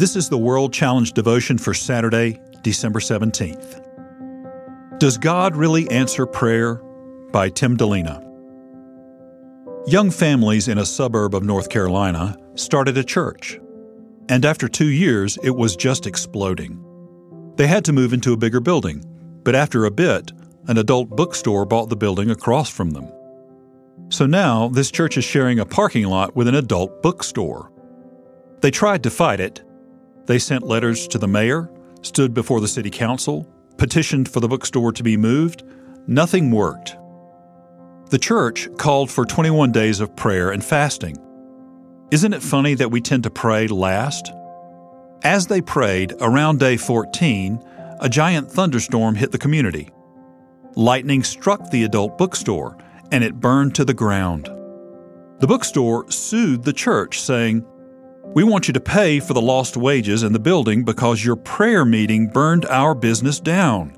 [0.00, 3.84] This is the World Challenge devotion for Saturday, December 17th.
[4.98, 6.80] Does God really answer prayer?
[7.32, 8.24] by Tim Dilena.
[9.86, 13.60] Young families in a suburb of North Carolina started a church,
[14.30, 16.82] and after two years, it was just exploding.
[17.56, 19.04] They had to move into a bigger building,
[19.44, 20.32] but after a bit,
[20.66, 23.12] an adult bookstore bought the building across from them.
[24.08, 27.70] So now, this church is sharing a parking lot with an adult bookstore.
[28.62, 29.62] They tried to fight it,
[30.30, 31.68] they sent letters to the mayor,
[32.02, 35.64] stood before the city council, petitioned for the bookstore to be moved.
[36.06, 36.96] Nothing worked.
[38.10, 41.16] The church called for 21 days of prayer and fasting.
[42.12, 44.30] Isn't it funny that we tend to pray last?
[45.24, 47.60] As they prayed, around day 14,
[47.98, 49.90] a giant thunderstorm hit the community.
[50.76, 52.78] Lightning struck the adult bookstore,
[53.10, 54.46] and it burned to the ground.
[55.40, 57.64] The bookstore sued the church, saying,
[58.22, 61.84] we want you to pay for the lost wages in the building because your prayer
[61.84, 63.96] meeting burned our business down.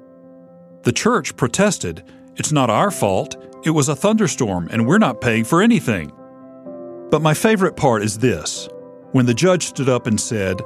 [0.85, 2.03] The church protested.
[2.37, 3.37] It's not our fault.
[3.65, 6.13] It was a thunderstorm, and we're not paying for anything.
[7.11, 8.69] But my favorite part is this
[9.13, 10.63] when the judge stood up and said,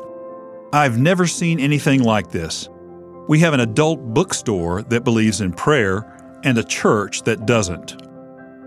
[0.72, 2.68] I've never seen anything like this.
[3.28, 7.96] We have an adult bookstore that believes in prayer and a church that doesn't.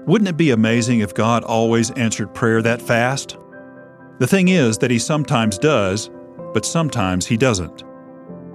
[0.06, 3.38] Wouldn't it be amazing if God always answered prayer that fast?
[4.20, 6.10] The thing is that He sometimes does,
[6.54, 7.84] but sometimes He doesn't.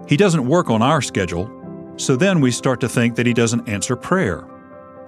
[0.07, 1.51] He doesn't work on our schedule,
[1.97, 4.47] so then we start to think that He doesn't answer prayer.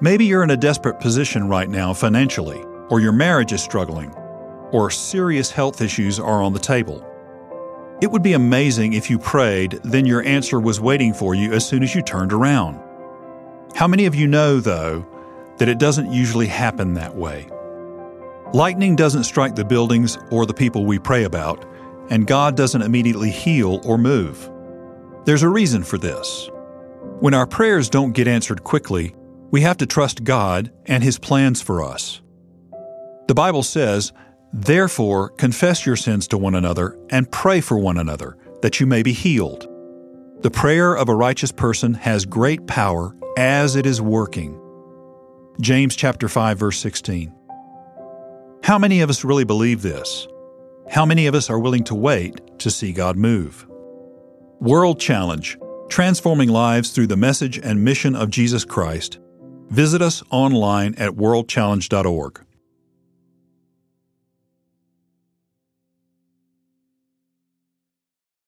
[0.00, 4.10] Maybe you're in a desperate position right now financially, or your marriage is struggling,
[4.72, 7.06] or serious health issues are on the table.
[8.02, 11.66] It would be amazing if you prayed, then your answer was waiting for you as
[11.66, 12.80] soon as you turned around.
[13.74, 15.06] How many of you know, though,
[15.58, 17.48] that it doesn't usually happen that way?
[18.52, 21.64] Lightning doesn't strike the buildings or the people we pray about,
[22.10, 24.50] and God doesn't immediately heal or move.
[25.24, 26.48] There's a reason for this.
[27.18, 29.14] When our prayers don't get answered quickly,
[29.50, 32.22] we have to trust God and His plans for us.
[33.26, 34.12] The Bible says,
[34.52, 39.02] Therefore, confess your sins to one another and pray for one another, that you may
[39.02, 39.68] be healed.
[40.42, 44.60] The prayer of a righteous person has great power as it is working.
[45.60, 47.35] James chapter 5 verse 16.
[48.66, 50.26] How many of us really believe this?
[50.90, 53.64] How many of us are willing to wait to see God move?
[54.58, 55.56] World Challenge
[55.88, 59.20] Transforming Lives Through the Message and Mission of Jesus Christ.
[59.68, 62.45] Visit us online at worldchallenge.org.